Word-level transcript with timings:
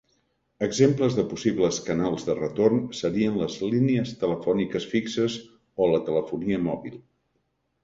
Exemples 0.67 1.17
de 1.17 1.25
possibles 1.33 1.77
canals 1.89 2.25
de 2.29 2.35
retorn 2.39 2.81
serien 3.01 3.37
les 3.43 3.59
línies 3.75 4.15
telefòniques 4.25 4.89
fixes 4.97 5.39
o 5.87 5.93
la 5.95 6.03
telefonia 6.11 6.65
mòbil. 6.73 7.01